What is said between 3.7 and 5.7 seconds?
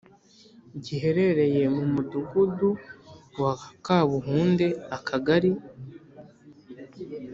Kabuhunde Akagari